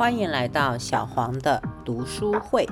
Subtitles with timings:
[0.00, 2.66] 欢迎来到小黄的读书会。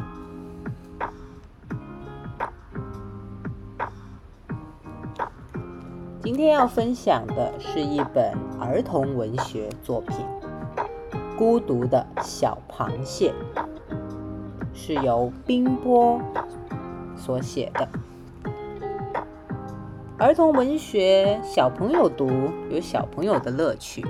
[6.22, 10.16] 今天要分享的是一本儿童文学作品
[11.36, 13.34] 《孤独的小螃蟹》，
[14.72, 16.18] 是由冰波
[17.14, 17.86] 所写的。
[20.16, 22.30] 儿童文学，小朋友读
[22.70, 24.02] 有小朋友的乐趣，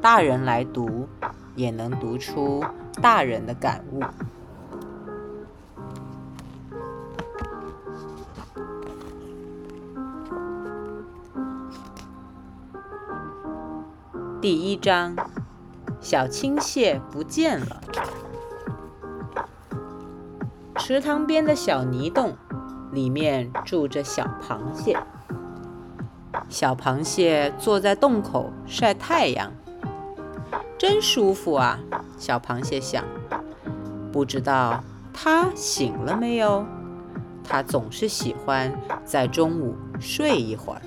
[0.00, 1.08] 大人来读
[1.58, 2.64] 也能读出
[3.02, 4.00] 大人的感悟。
[14.40, 15.16] 第一章，
[16.00, 17.82] 小青蟹不见了。
[20.76, 22.36] 池塘边的小泥洞，
[22.92, 24.96] 里面住着小螃蟹。
[26.48, 29.52] 小螃蟹坐在洞口晒太阳，
[30.78, 31.78] 真舒服啊！
[32.16, 33.04] 小螃蟹想。
[34.12, 36.64] 不知道它醒了没有？
[37.44, 38.72] 它总是喜欢
[39.04, 40.82] 在中午睡一会儿。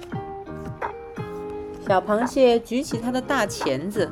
[1.87, 4.09] 小螃蟹举起它的大钳子，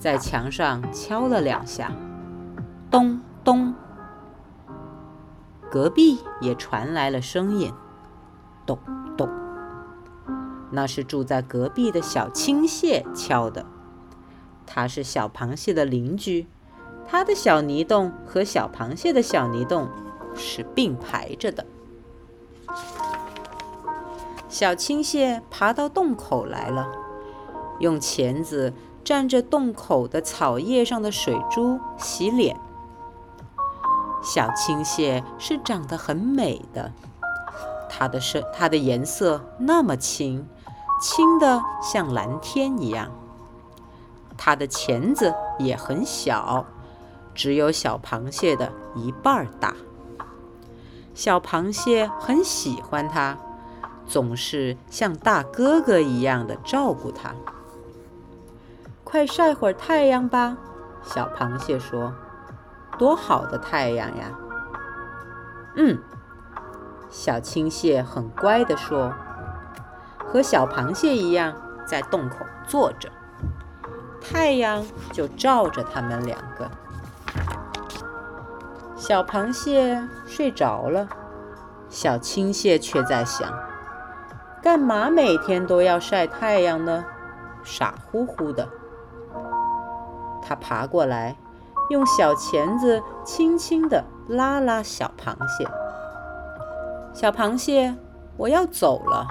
[0.00, 1.92] 在墙上敲了两下，
[2.90, 3.74] 咚咚。
[5.70, 7.72] 隔壁也传来了声音，
[8.64, 8.78] 咚
[9.16, 9.28] 咚。
[10.70, 13.66] 那是住在隔壁的小青蟹敲的。
[14.66, 16.46] 它是小螃蟹的邻居，
[17.06, 19.88] 它的小泥洞和小螃蟹的小泥洞
[20.34, 21.66] 是并排着的。
[24.48, 26.88] 小青蟹爬到洞口来了，
[27.80, 28.72] 用钳子
[29.04, 32.56] 蘸着洞口的草叶上的水珠洗脸。
[34.22, 36.92] 小青蟹是长得很美的，
[37.90, 40.46] 它的色它的颜色那么清。
[41.00, 43.10] 轻的像蓝天一样，
[44.36, 46.66] 它的钳子也很小，
[47.34, 49.74] 只有小螃蟹的一半大。
[51.14, 53.38] 小螃蟹很喜欢它，
[54.06, 57.34] 总是像大哥哥一样的照顾它。
[59.04, 60.56] 快晒会儿太阳吧，
[61.04, 62.12] 小螃蟹说
[62.98, 64.32] ：“多好的太阳呀！”
[65.76, 65.98] 嗯，
[67.08, 69.12] 小青蟹很乖地说。
[70.26, 71.54] 和小螃蟹一样，
[71.86, 73.08] 在洞口坐着，
[74.24, 76.70] 太阳就照着他们两个。
[78.96, 81.06] 小螃蟹睡着了，
[81.90, 83.52] 小青蟹却在想：
[84.62, 87.04] 干嘛每天都要晒太阳呢？
[87.62, 88.66] 傻乎乎的。
[90.42, 91.36] 它爬过来，
[91.90, 95.68] 用小钳子轻轻地拉拉小螃蟹。
[97.12, 97.94] 小螃蟹，
[98.36, 99.26] 我要走了。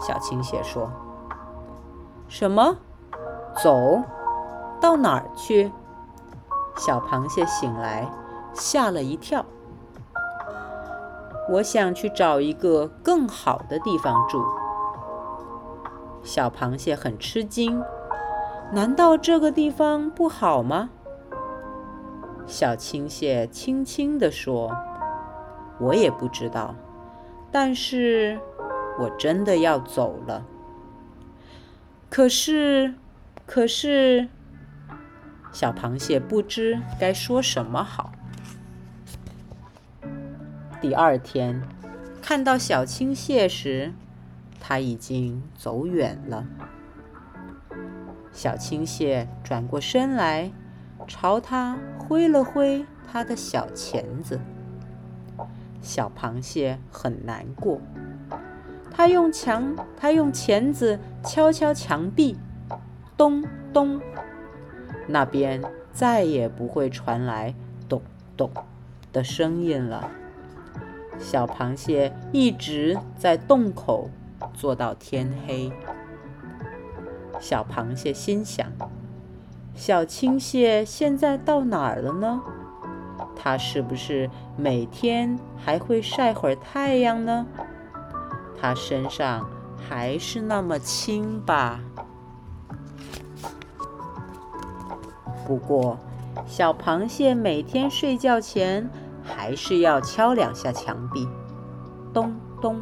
[0.00, 0.90] 小青蟹说
[2.28, 2.76] ：“什么？
[3.62, 4.02] 走
[4.84, 5.72] 到哪儿去？”
[6.76, 8.06] 小螃蟹醒来，
[8.52, 9.46] 吓了一跳。
[11.48, 14.44] 我想去找一个更好的地方住。
[16.22, 17.82] 小螃蟹很吃惊
[18.72, 20.90] ：“难道这个地方不好吗？”
[22.46, 24.70] 小青蟹轻轻地说
[25.80, 26.74] ：“我也不知道，
[27.50, 28.38] 但是……”
[29.00, 30.44] 我真的要走了，
[32.10, 32.94] 可是，
[33.44, 34.28] 可是，
[35.54, 38.10] 小螃蟹不知该说什么好。
[40.80, 41.62] 第二天，
[42.20, 43.92] 看到小青蟹时，
[44.58, 46.44] 它已经走远了。
[48.32, 50.50] 小青蟹转过身来，
[51.06, 54.40] 朝它挥了挥它的小钳子。
[55.80, 57.80] 小螃蟹很难过。
[58.90, 62.36] 它用墙，它用钳子敲敲墙壁，
[63.16, 64.00] 咚咚，
[65.06, 67.54] 那边再也不会传来
[67.88, 68.02] 咚
[68.36, 68.50] 咚
[69.12, 70.10] 的声音了。
[71.18, 74.10] 小螃蟹一直在洞口
[74.52, 75.70] 坐到天黑。
[77.38, 78.66] 小螃蟹心想：
[79.74, 82.42] 小青蟹现在到哪儿了呢？
[83.36, 87.46] 它是不是每天还会晒会儿太阳呢？
[88.60, 89.46] 它身上
[89.76, 91.80] 还是那么轻吧？
[95.46, 95.98] 不过，
[96.46, 98.90] 小螃蟹每天睡觉前
[99.22, 101.28] 还是要敲两下墙壁，
[102.12, 102.80] 咚咚。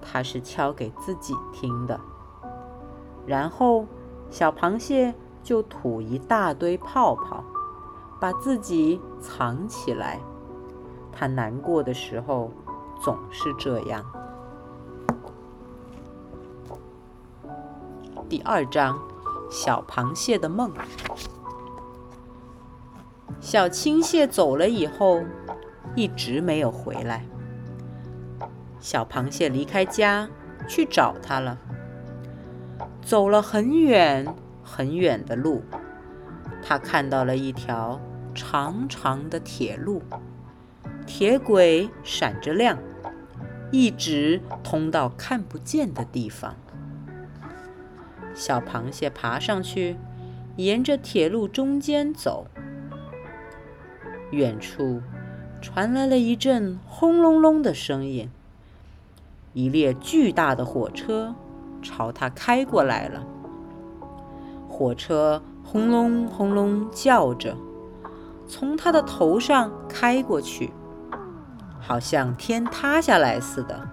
[0.00, 2.00] 它是敲给自己听的。
[3.26, 3.86] 然后，
[4.30, 7.44] 小螃蟹就吐一大堆泡泡，
[8.20, 10.18] 把自己藏起来。
[11.12, 12.50] 它难过的时候。
[13.02, 14.04] 总是这样。
[18.28, 18.98] 第二章：
[19.50, 20.72] 小螃蟹的梦。
[23.40, 25.22] 小青蟹走了以后，
[25.96, 27.26] 一直没有回来。
[28.78, 30.28] 小螃蟹离开家
[30.68, 31.58] 去找它了，
[33.02, 35.62] 走了很远很远的路，
[36.62, 38.00] 它看到了一条
[38.34, 40.02] 长长的铁路，
[41.06, 42.78] 铁轨闪着亮，
[43.72, 46.54] 一直通到看不见的地方。
[48.40, 49.98] 小螃蟹爬上去，
[50.56, 52.46] 沿着铁路中间走。
[54.30, 55.02] 远处
[55.60, 58.30] 传来了一阵轰隆隆的声音，
[59.52, 61.34] 一列巨大的火车
[61.82, 63.26] 朝它开过来了。
[64.70, 67.54] 火车轰隆轰隆叫着，
[68.48, 70.72] 从它的头上开过去，
[71.78, 73.86] 好像天塌下来似的，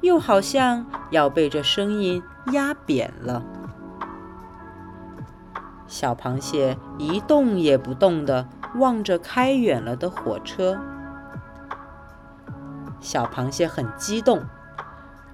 [0.00, 2.22] 又好像要被这声音
[2.52, 3.42] 压扁了。
[5.86, 8.46] 小螃蟹一动也不动地
[8.76, 10.78] 望着开远了的火车。
[13.00, 14.42] 小螃蟹很激动，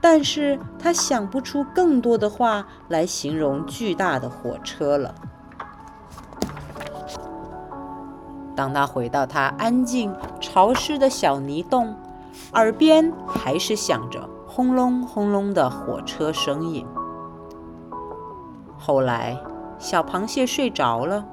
[0.01, 5.15] 但是它想不出更多的话来形容巨大的火车了。
[8.55, 11.95] 当它回到它安静潮湿的小泥洞，
[12.53, 14.27] 耳边还是响着
[14.57, 16.87] 轰隆轰隆的火车声音。
[18.79, 19.39] 后来。
[19.79, 21.27] 小螃蟹睡着了，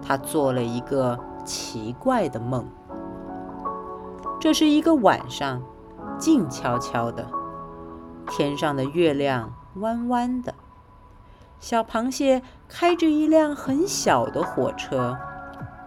[0.00, 2.64] 它做了一个奇怪的梦。
[4.38, 5.60] 这是一个晚上，
[6.16, 7.26] 静悄悄的，
[8.28, 10.54] 天上的月亮弯弯的。
[11.58, 15.18] 小螃蟹开着一辆很小的火车，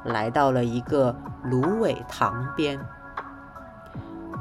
[0.03, 2.77] 来到了一个芦苇塘边。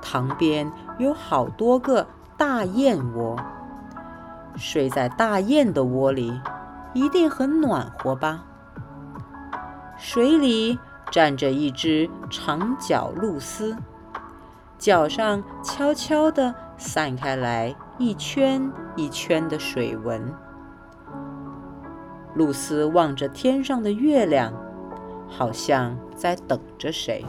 [0.03, 2.05] 塘边有好多个
[2.47, 3.39] 大雁窝，
[4.55, 6.39] 睡在大雁的窝里。
[6.93, 8.45] 一定很暖和吧？
[9.97, 10.79] 水里
[11.11, 13.75] 站着一只长脚鹭鸶，
[14.77, 20.31] 脚上悄悄地散开来一圈一圈的水纹。
[22.35, 24.53] 鹭鸶望着天上的月亮，
[25.31, 27.25] 好像在等着谁。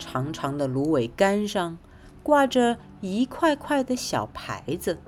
[0.00, 1.78] 长长的芦苇杆上
[2.26, 4.98] 挂着一块块的小牌子。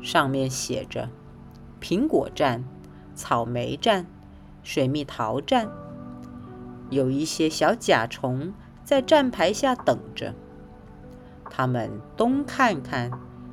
[0.00, 1.10] 上面写着
[1.78, 2.64] “苹果站、
[3.14, 4.06] 草莓站、
[4.62, 5.68] 水蜜桃站”，
[6.88, 10.34] 有一些小甲虫在站牌下等着。
[11.50, 13.10] 他们东看看，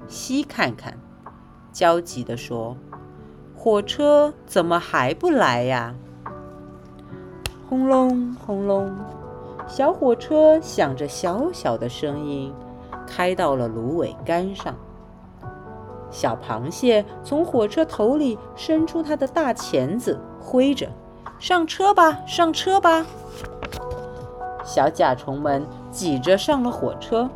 [0.08, 0.98] 西看看，
[1.74, 2.78] 焦急地说
[3.58, 5.96] ：“火车怎么还不来呀？”
[7.68, 8.96] 轰隆轰隆，
[9.66, 12.54] 小火车响着小小的声音，
[13.08, 14.76] 开到了芦苇杆上。
[16.12, 20.88] 小螃蟹从火车头里伸出它的大钳子，挥着
[21.40, 23.06] ：“上车吧，上车吧！”
[24.64, 27.30] 小甲虫们挤着上了火车。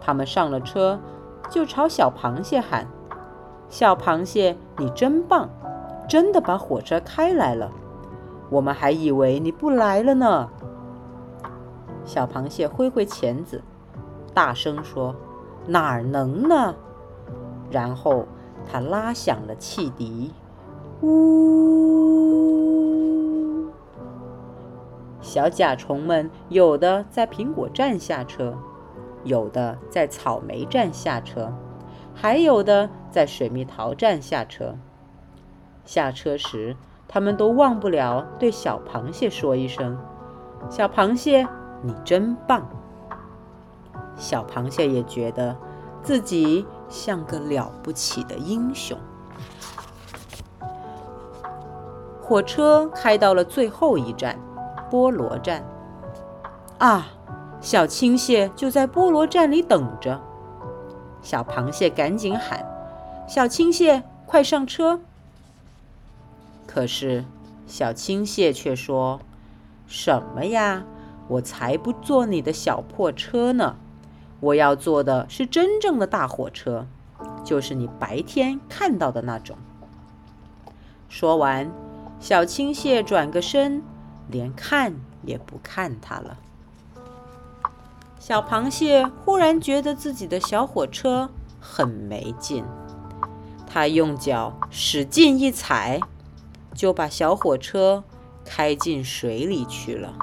[0.00, 0.98] 他们上了车，
[1.50, 2.86] 就朝小螃蟹喊
[3.68, 5.48] ：“小螃蟹，你真棒，
[6.08, 7.70] 真的把火车开来了！
[8.48, 10.48] 我们还以为你不来了呢。”
[12.08, 13.62] 小螃蟹挥挥钳子，
[14.32, 15.14] 大声说
[15.68, 16.74] ：“哪儿能呢？”
[17.70, 18.24] 然后
[18.66, 20.32] 他拉响了汽笛，
[21.02, 21.18] 呜！
[25.20, 28.56] 小甲虫们有的在苹果站下车，
[29.24, 31.52] 有的在草莓站下车，
[32.14, 34.74] 还有的在水蜜桃站下车。
[35.84, 36.74] 下车时，
[37.06, 39.98] 他们都忘不了对小螃蟹说一声
[40.70, 41.46] ：“小螃蟹，
[41.82, 42.66] 你真棒。”
[44.16, 45.56] 小螃蟹也觉得
[46.02, 46.66] 自己。
[46.90, 48.98] 像个了不起的英雄。
[52.18, 54.38] 火车开到了最后一站——
[54.90, 55.62] 菠萝站。
[56.78, 57.08] 啊，
[57.60, 60.18] 小青蟹就在菠萝站里等着。
[61.20, 62.64] 小螃蟹赶紧喊
[63.28, 65.00] ：“小青蟹，快上车！”
[66.66, 67.26] 可是
[67.66, 69.20] 小青蟹却说
[69.86, 70.84] ：“什么呀？
[71.28, 73.76] 我才不坐你的小破车呢！”
[74.40, 76.86] 我要坐的是真正的大火车，
[77.42, 79.56] 就是你白天看到的那种。
[81.08, 81.72] 说完，
[82.20, 83.82] 小青蟹转个身，
[84.28, 84.94] 连看
[85.24, 86.38] 也不看它了。
[88.20, 92.64] 小螃蟹忽然觉得自己的小火车很没劲，
[93.66, 95.98] 它用脚使劲一踩，
[96.74, 98.04] 就把小火车
[98.44, 100.14] 开进水里去了。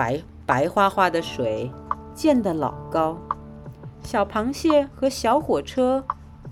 [0.00, 0.22] 白。
[0.46, 1.70] 白花花的水
[2.12, 3.16] 溅得老高，
[4.02, 6.04] 小螃蟹和小火车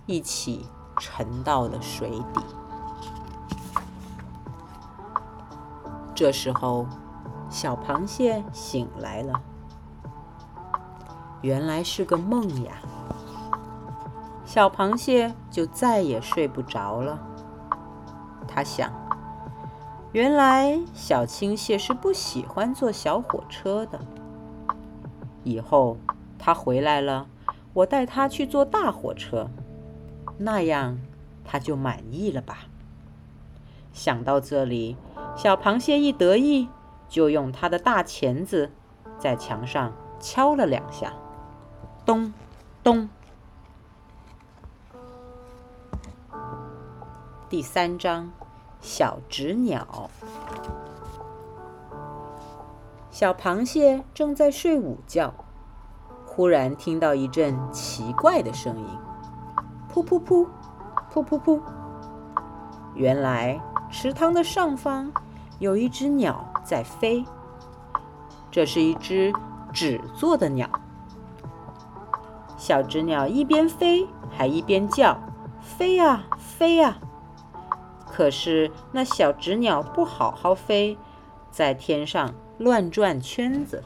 [0.06, 0.66] 一起
[1.00, 2.40] 沉到了水底。
[6.14, 6.86] 这时候，
[7.50, 9.32] 小螃蟹醒来了，
[11.40, 12.74] 原来是个梦呀。
[14.44, 17.18] 小螃蟹就再也睡不着了。
[18.46, 18.92] 它想，
[20.12, 24.00] 原来小青蟹是不喜欢坐小火车的。
[25.44, 25.98] 以后
[26.38, 27.26] 它回来了，
[27.74, 29.50] 我带它去坐大火车，
[30.38, 30.98] 那样
[31.44, 32.60] 它就满意了吧？
[33.92, 34.96] 想到这里，
[35.36, 36.68] 小螃蟹一得意，
[37.08, 38.70] 就用它的大钳子
[39.18, 41.12] 在墙上敲了两下，
[42.06, 42.32] 咚，
[42.82, 43.08] 咚。
[47.48, 48.30] 第三章，
[48.80, 50.10] 小纸鸟。
[53.10, 55.34] 小螃蟹正在睡午觉，
[56.24, 58.86] 忽然听到一阵奇怪的声音：
[59.92, 60.46] 噗噗噗，
[61.12, 61.60] 噗噗噗。
[62.94, 65.10] 原来池塘的上方
[65.58, 67.24] 有一只鸟在飞，
[68.50, 69.32] 这是一只
[69.72, 70.68] 纸做的鸟。
[72.56, 75.18] 小纸鸟一边飞还一边叫
[75.60, 76.98] ：“飞呀，飞呀！”
[78.18, 80.98] 可是那小纸鸟不好好飞，
[81.52, 83.84] 在天上乱转圈子。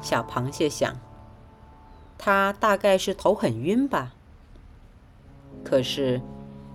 [0.00, 0.96] 小螃蟹想，
[2.18, 4.14] 它大概是头很晕吧。
[5.62, 6.20] 可是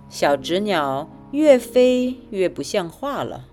[0.08, 3.44] 小纸鸟越飞越不像话了，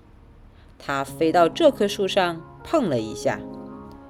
[0.78, 3.42] 它飞到这棵树上碰了一下，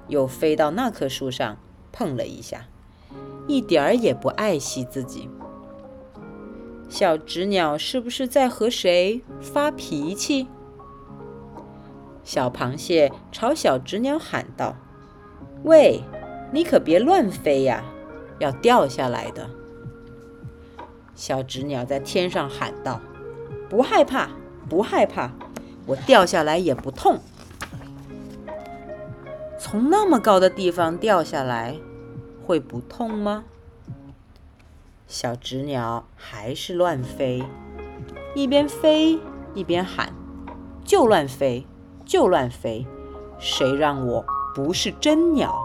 [0.06, 1.56] 又飞到那棵树上
[1.90, 2.66] 碰了一下，
[3.48, 5.28] 一点儿也不爱惜自己。
[6.90, 10.48] 小纸鸟是不是在和谁发脾气？
[12.24, 14.74] 小螃蟹朝小纸鸟喊道
[15.62, 16.02] ：“喂，
[16.52, 17.84] 你可别乱飞呀，
[18.40, 19.48] 要掉下来的。”
[21.14, 23.00] 小纸鸟在天上喊道
[23.70, 24.28] ：“不害怕，
[24.68, 25.30] 不害怕，
[25.86, 27.20] 我掉下来也不痛。
[29.60, 31.76] 从那么高的地方掉下来，
[32.44, 33.44] 会不痛吗？”
[35.10, 37.42] 小纸鸟还是乱飞，
[38.32, 39.18] 一边飞
[39.54, 40.14] 一边喊
[40.86, 41.66] ：“就乱飞，
[42.06, 42.86] 就乱飞，
[43.40, 44.24] 谁让我
[44.54, 45.60] 不是真鸟？”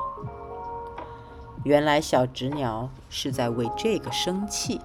[1.63, 4.81] 原来小纸鸟是在为这个生气。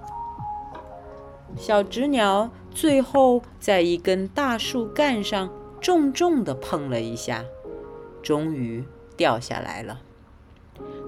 [1.57, 5.49] 小纸鸟最后在一根大树干上
[5.81, 7.47] 重重地碰了一下，
[8.23, 8.85] 终于
[9.17, 10.03] 掉下来了。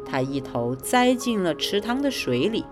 [0.06, 2.64] 它一头栽进了池塘的水里。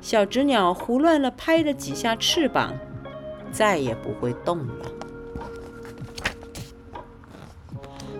[0.00, 2.72] 小纸鸟胡乱了拍了几下翅膀，
[3.50, 4.86] 再也不会动了。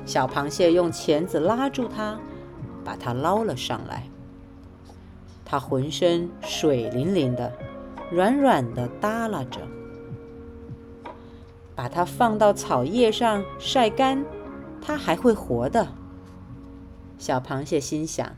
[0.04, 2.18] 小螃蟹用钳子拉住它，
[2.84, 4.08] 把它捞了上来。
[5.44, 7.52] 它浑身水灵灵的，
[8.10, 9.60] 软软的耷拉着。
[11.74, 14.24] 把它放到草叶上晒干，
[14.80, 15.86] 它还会活的。
[17.18, 18.34] 小螃蟹心想。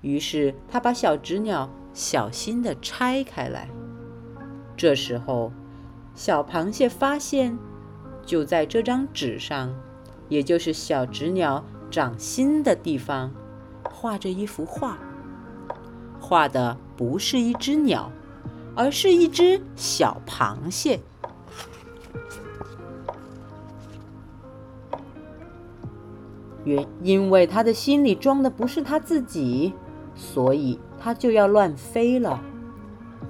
[0.00, 1.68] 于是，它把小纸鸟。
[1.98, 3.68] 小心地拆开来。
[4.76, 5.50] 这时候，
[6.14, 7.58] 小螃蟹发现，
[8.24, 9.74] 就在这张纸上，
[10.28, 13.32] 也就是小纸鸟掌心的地方，
[13.82, 14.96] 画着一幅画。
[16.20, 18.12] 画的不是一只鸟，
[18.76, 21.00] 而是一只小螃蟹。
[26.64, 29.72] 原因为他的心里装的不是他自己，
[30.14, 30.78] 所以。
[31.00, 32.40] 它就要乱飞了。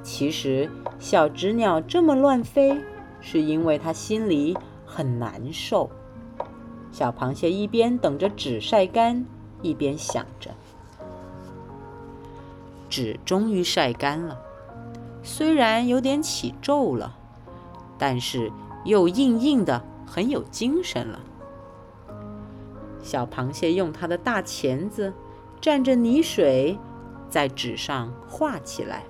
[0.02, 2.80] 其实，小纸鸟这么乱飞，
[3.20, 4.56] 是因为它心里
[4.86, 5.90] 很难受。
[6.90, 9.24] 小螃蟹一边等着纸晒干，
[9.60, 10.50] 一边想着。
[12.88, 14.38] 纸终于晒干了，
[15.22, 17.16] 虽然有点起皱了，
[17.98, 18.50] 但是
[18.84, 21.20] 又硬硬的，很有精神了。
[23.02, 25.12] 小螃蟹用它的大钳子
[25.60, 26.78] 蘸着泥水。
[27.28, 29.04] 在纸上画起来。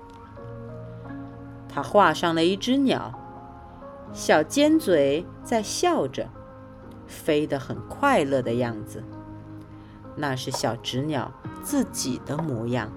[1.67, 3.13] 他画上了一只鸟，
[4.11, 6.27] 小尖嘴在笑着，
[7.07, 9.03] 飞得很快乐的样子。
[10.15, 11.31] 那是小纸鸟
[11.63, 12.91] 自己的模样。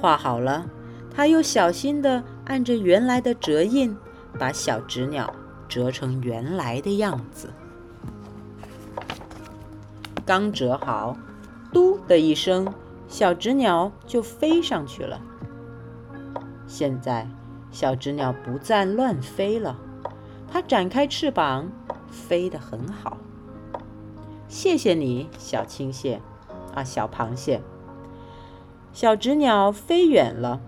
[0.00, 0.66] 画好了，
[1.14, 3.96] 他又小心地按着原来的折印，
[4.38, 5.32] 把小纸鸟
[5.68, 7.50] 折成原来的样子。
[10.24, 11.16] 刚折好，
[11.72, 12.72] 嘟的一声。
[13.10, 15.20] 小纸鸟就飞上去了。
[16.68, 17.26] 现在，
[17.72, 19.76] 小纸鸟不再乱飞了，
[20.48, 21.72] 它展开翅膀，
[22.08, 23.18] 飞得很好。
[24.46, 26.22] 谢谢你，小青蟹，
[26.72, 27.60] 啊，小螃蟹。
[28.92, 30.60] 小纸鸟飞远了，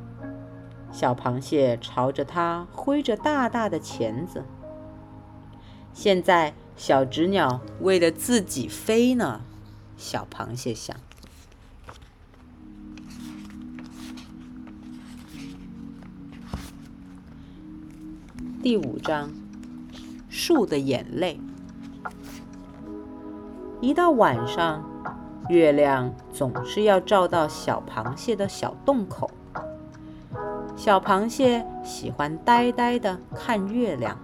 [0.91, 4.45] 小螃蟹朝着它挥着大大的钳子。
[5.93, 9.43] 现在小纸鸟为了自己飞呢。
[9.97, 10.97] 小螃蟹想。
[18.63, 19.29] 第五章：
[20.29, 21.41] 树的眼泪。
[23.81, 24.89] 一到晚上，
[25.49, 29.29] 月亮总是要照到小螃蟹的小洞口。
[30.77, 34.17] 小螃蟹喜欢呆呆的看月亮。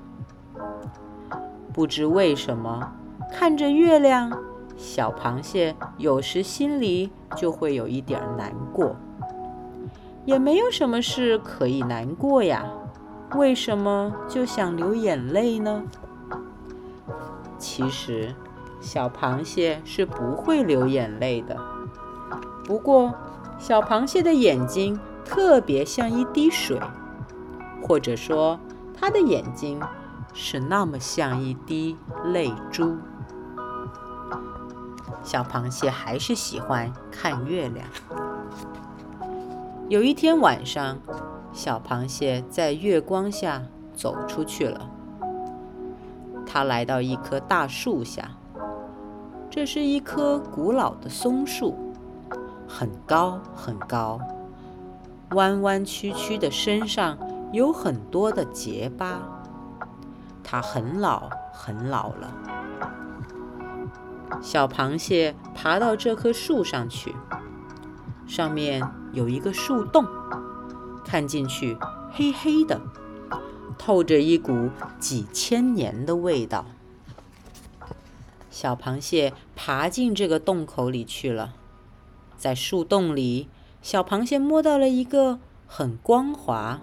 [1.73, 2.93] 不知为什么，
[3.33, 4.31] 看着月亮，
[4.77, 8.95] 小螃蟹有时心里就会有一点难过。
[10.25, 12.71] 也没有什么事可以难过呀，
[13.35, 15.83] 为什么就想流眼泪呢？
[17.59, 18.35] 其实。
[18.81, 21.59] 小螃蟹是不会流眼泪的，
[22.65, 23.13] 不过
[23.59, 26.81] 小螃蟹的眼睛特别像一滴水，
[27.83, 28.61] 或者说
[28.95, 29.81] 它的眼睛
[30.33, 32.97] 是那么像一滴泪珠。
[35.25, 37.85] 小螃蟹还是喜欢看月亮。
[39.89, 40.99] 有一天晚上，
[41.59, 44.89] 小螃蟹在月光下走出去了，
[46.47, 48.31] 它来到一棵大树下。
[49.51, 51.77] 这是一棵古老的松树，
[52.69, 54.21] 很高很高，
[55.33, 57.19] 弯弯曲曲的身上
[57.51, 59.19] 有很多的结疤。
[60.45, 62.33] 它很老很老了。
[64.41, 67.17] 小螃蟹爬到这棵树上去，
[68.29, 68.81] 上面
[69.13, 70.07] 有一个树洞，
[71.09, 71.75] 看进去
[72.13, 72.79] 黑黑的，
[73.79, 74.69] 透着一股
[75.01, 76.67] 几千年的味道。
[78.51, 81.55] 小螃蟹爬进这个洞口里去了，
[82.37, 83.49] 在树洞里，
[83.81, 86.79] 小螃蟹摸到了一个很光滑、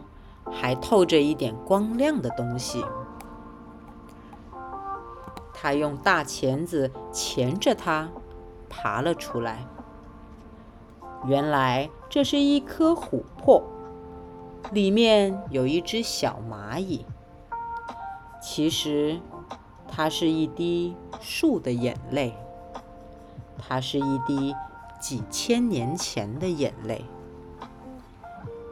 [0.51, 2.83] 还透着一点光亮的东西。
[5.53, 8.09] 它用大钳子钳着它，
[8.67, 9.67] 爬了出来。
[11.27, 13.63] 原来这是一颗琥珀，
[14.71, 17.05] 里面有一只小蚂蚁。
[18.41, 19.19] 其实。
[19.87, 22.33] 它是一滴树的眼泪，
[23.57, 24.53] 它是一滴
[24.99, 27.05] 几千年前的眼泪。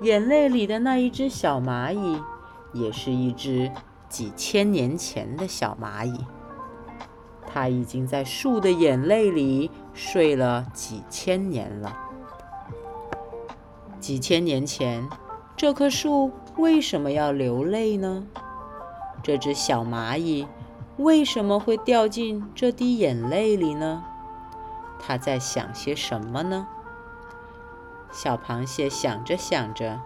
[0.02, 2.22] 眼泪里的那一只小蚂蚁，
[2.74, 3.72] 也是一只
[4.10, 6.26] 几千年前的小蚂蚁。
[7.48, 11.96] 它已经在树的眼泪里睡了几千年了。
[14.02, 15.08] 几千年前，
[15.56, 18.26] 这棵树为什么要流泪呢？
[19.22, 20.48] 这只小蚂蚁。
[20.98, 24.04] 为什么会掉进这滴眼泪里呢？
[25.00, 26.68] 它在想些什么呢？
[28.12, 30.00] 小螃蟹想着想着，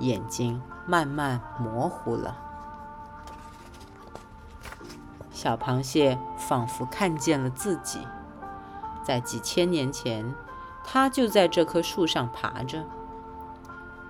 [0.00, 2.36] 眼睛慢慢模糊了。
[5.30, 8.00] 小螃蟹仿佛看见了自己，
[9.04, 10.34] 在几千年前，
[10.82, 12.84] 它就在这棵树上爬着。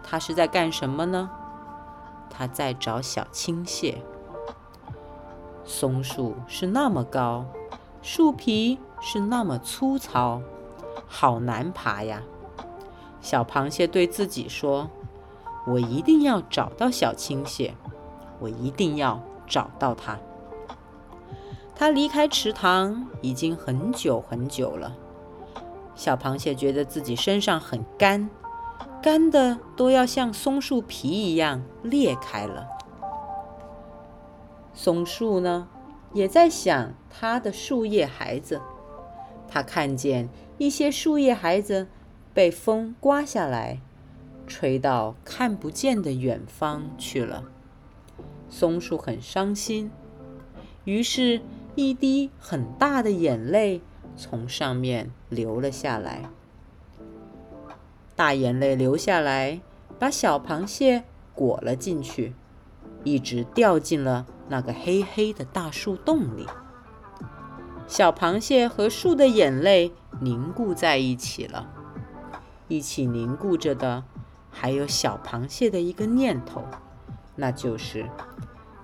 [0.05, 1.31] 它是在干什么呢？
[2.31, 4.03] 它在找小青蟹。
[5.65, 7.47] 松树是那么高，
[8.03, 10.43] 树皮是那么粗糙，
[11.07, 12.23] 好难爬呀！
[13.23, 14.91] 小螃蟹对自己说
[15.67, 17.75] ：“我一定要找到小青蟹，
[18.39, 20.19] 我一定要找到它。”
[21.75, 24.95] 它离开池塘已经很久很久了。
[25.95, 28.29] 小螃蟹觉得自己身上很干，
[29.05, 32.67] 干的都要像松树皮一样裂开了。
[34.73, 35.69] 松树呢，
[36.15, 38.63] 也在想它的树叶孩子。
[39.47, 41.87] 它看见一些树叶孩子
[42.33, 43.79] 被风刮下来，
[44.47, 47.45] 吹到看不见的远方去了。
[48.49, 49.91] 松树很伤心，
[50.85, 51.43] 于是，
[51.75, 53.83] 一滴很大的眼泪
[54.17, 56.31] 从上面流了下来。
[58.17, 59.61] 大眼泪流下来，
[59.99, 62.35] 把小螃蟹裹了进去。
[63.03, 66.47] 一直掉进了那个黑黑的大树洞里。
[67.87, 71.69] 小螃蟹和树的眼泪凝固在一起了，
[72.67, 74.05] 一起凝固着的
[74.51, 76.65] 还有小螃蟹的一个念头，
[77.37, 78.09] 那就是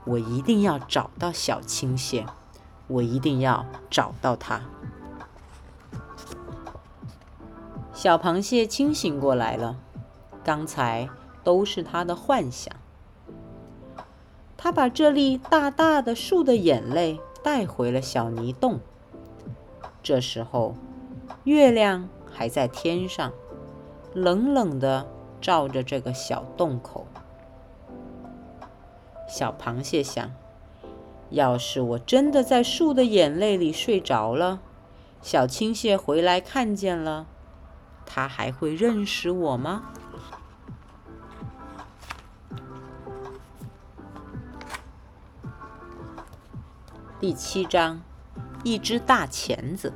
[0.04, 2.26] 我一定要找到小青蟹，
[2.88, 4.60] 我一定要找到它。
[8.02, 9.76] 小螃蟹清醒过来了，
[10.42, 11.10] 刚才
[11.44, 12.74] 都是它的幻想。
[14.56, 18.80] 他把这粒大大的树的眼泪带回了小泥洞。
[20.02, 20.74] 这时候，
[21.44, 23.34] 月亮还在天上，
[24.14, 25.06] 冷冷的
[25.42, 27.06] 照着这个小洞口。
[29.28, 30.32] 小螃蟹想：
[31.28, 34.62] 要是我真的在树的眼泪里睡着了，
[35.20, 37.26] 小青蟹回来看见了，
[38.04, 39.82] 他还会认识我吗？
[47.18, 48.00] 第七章，
[48.64, 49.92] 一只大钳子。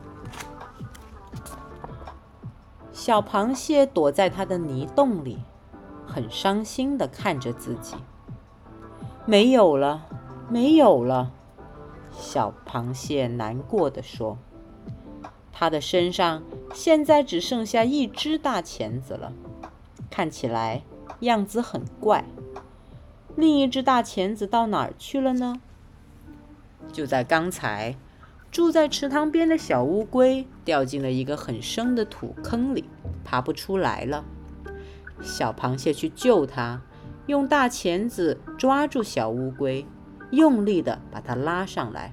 [2.93, 5.43] 小螃蟹躲在它的泥洞里，
[6.07, 7.97] 很伤心的看着自己。
[9.27, 10.07] 没有了，
[10.49, 11.33] 没有了！
[12.11, 14.37] 小螃蟹难过的说
[15.57, 16.43] ：“它的身上
[16.75, 19.33] 现在只剩下一只大钳子了，
[20.11, 20.83] 看起来
[21.21, 22.25] 样子很怪。
[23.37, 25.61] 另一只大钳子到哪儿去了呢？”
[26.93, 27.97] 就在刚才，
[28.51, 32.85] 住在池塘边的小乌龟掉进了一个很深的土坑里，
[33.25, 34.25] 爬不出来了。
[35.23, 36.83] 小螃蟹去救它，
[37.27, 39.87] 用大钳子抓住小乌龟，
[40.31, 42.13] 用力地把它拉上来。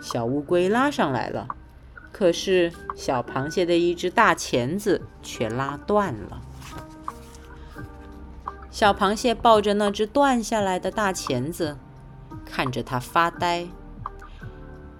[0.00, 1.48] 小乌龟拉上来了，
[2.18, 6.40] 可是小螃蟹的一只大钳子却拉断了。
[8.70, 11.76] 小螃蟹抱着那只断下来的大钳子。
[12.46, 13.66] 看着它发呆，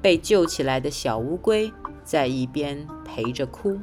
[0.03, 1.73] 被救起来的小乌龟
[2.05, 3.81] 在一边陪着哭。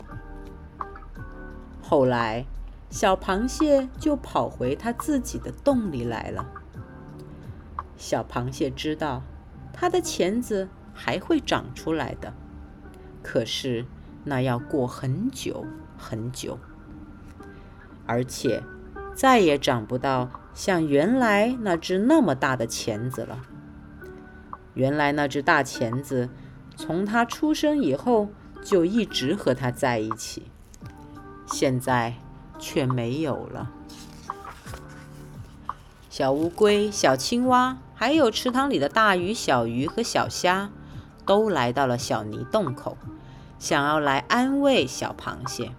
[1.82, 2.46] 后来，
[2.92, 6.46] 小螃蟹就跑回它自己的洞里来了。
[7.98, 9.24] 小螃蟹知道，
[9.74, 12.32] 它的钳子还会长出来的，
[13.24, 13.86] 可是
[14.26, 15.66] 那要过很久
[15.98, 16.60] 很久，
[18.06, 18.62] 而且
[19.16, 23.40] 再也长不到像原来那只那么大的钳子了。
[24.74, 26.30] 原来那只大钳子，
[26.76, 28.30] 从它出生以后
[28.62, 30.52] 就一直和它在一起，
[31.46, 32.16] 现在
[32.60, 33.72] 却没有了。
[36.10, 40.72] 小乌龟、小青蛙，还有池塘里的大鱼、小鱼和小虾，
[41.26, 42.98] 都来到了小泥洞口，
[43.64, 45.72] 想要来安慰小螃蟹。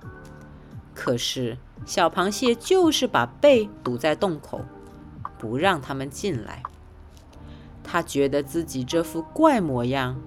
[0.95, 4.65] 可是小螃蟹就是把背堵在洞口，
[5.37, 6.63] 不让他们进来。
[7.83, 10.19] 他觉得自己这副怪模样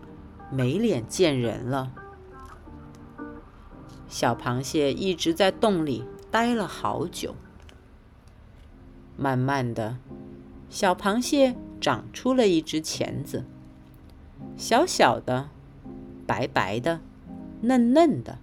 [0.51, 1.91] 没脸见人了。
[4.07, 7.35] 小螃蟹一直在洞里待了好久。
[9.15, 9.97] 慢慢的，
[10.69, 13.45] 小螃蟹长出了一只钳子，
[14.55, 15.49] 小小的、
[16.27, 17.01] 白白的、
[17.61, 18.37] 嫩嫩的。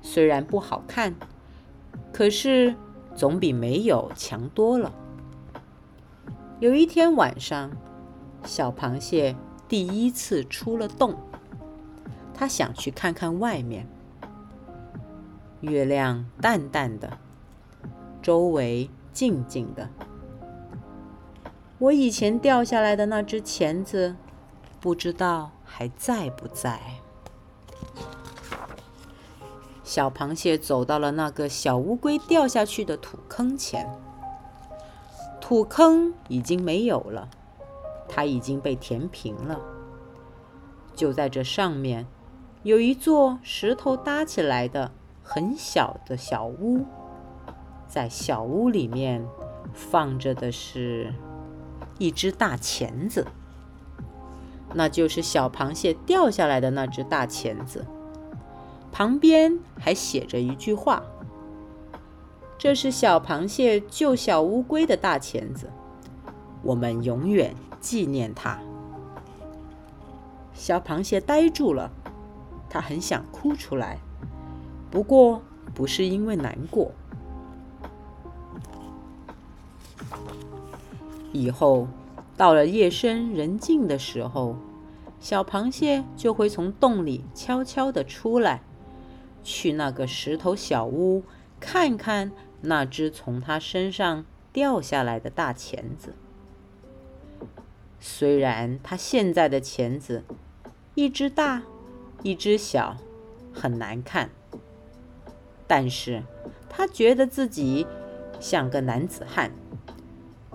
[0.00, 1.14] 虽然不好看，
[2.12, 2.74] 可是
[3.14, 4.92] 总比没有强多了。
[6.60, 7.70] 有一天晚上，
[8.44, 9.36] 小螃蟹
[9.68, 11.14] 第一次出了洞。
[12.34, 13.86] 它想去看看外面。
[15.60, 17.18] 月亮淡淡的，
[18.22, 19.90] 周围静静的。
[21.78, 24.14] 我以前掉下来的那只钳子，
[24.80, 26.80] 不知道还在不在。
[29.88, 33.88] 小螃蟹走到了那个小乌龟掉下去的土坑前。
[35.40, 37.30] 土坑已经没有了，
[38.06, 39.58] 它已经被填平了。
[40.94, 42.06] 就在这上面，
[42.64, 46.84] 有一座石头搭起来的很小的小屋，
[47.86, 49.26] 在小屋里面
[49.72, 51.14] 放着的是
[51.96, 53.26] 一只大钳子，
[54.74, 57.86] 那就是小螃蟹掉下来的那只大钳子。
[58.90, 61.02] 旁边还写着一句话。
[62.56, 65.70] 这是小螃蟹救小乌龟的大钳子，
[66.62, 68.58] 我们永远纪念它。
[70.52, 71.90] 小螃蟹呆住了，
[72.68, 73.98] 它很想哭出来，
[74.90, 75.40] 不过
[75.72, 76.90] 不是因为难过。
[81.32, 81.86] 以后
[82.36, 84.56] 到了夜深人静的时候，
[85.20, 88.62] 小螃蟹就会从洞里悄悄地出来，
[89.48, 91.24] 去那个石头小屋
[91.58, 92.30] 看看。
[92.60, 96.12] 那只从他身上掉下来的大钳子，
[98.00, 100.24] 虽然他现在的钳子
[100.96, 101.62] 一只大，
[102.24, 102.96] 一只小，
[103.52, 104.30] 很难看，
[105.68, 106.24] 但是
[106.68, 107.86] 他觉得自己
[108.40, 109.52] 像个男子汉，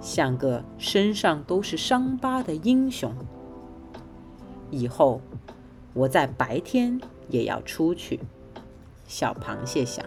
[0.02, 3.16] 像个身上都是伤疤的英雄。
[4.70, 5.22] 以后
[5.94, 8.20] 我在白天也要出去。
[9.14, 10.04] 小螃蟹想。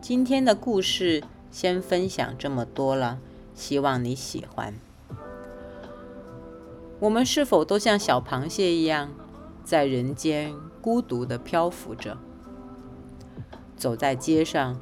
[0.00, 3.18] 今天的故事先分享这么多了，
[3.54, 4.72] 希望你喜欢。
[6.98, 9.10] 我们是否都像小螃蟹一样，
[9.62, 12.16] 在人间孤独的漂浮着？
[13.76, 14.80] 走在街上，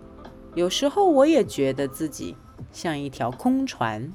[0.55, 2.37] 有时候我也觉得自己
[2.71, 4.13] 像一条空船，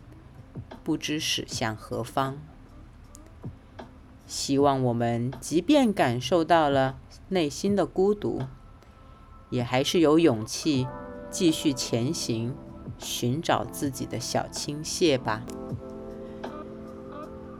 [0.81, 2.37] 不知驶向何方。
[4.29, 8.43] 希望我们即便感受到了内心的孤独，
[9.49, 10.87] 也还是有勇气
[11.31, 12.53] 继续前行，
[12.99, 15.41] 寻找自己的小青蟹吧。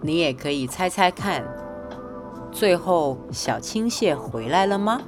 [0.04, 1.44] 你也可以猜猜看，
[2.52, 5.02] 最后小青蟹回来了吗？